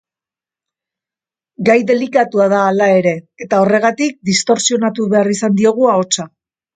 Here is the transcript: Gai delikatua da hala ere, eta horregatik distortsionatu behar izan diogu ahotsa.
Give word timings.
Gai 1.67 1.75
delikatua 1.91 2.47
da 2.53 2.61
hala 2.69 2.87
ere, 3.01 3.13
eta 3.47 3.59
horregatik 3.65 4.17
distortsionatu 4.31 5.07
behar 5.13 5.31
izan 5.35 5.55
diogu 5.61 5.87
ahotsa. 5.97 6.27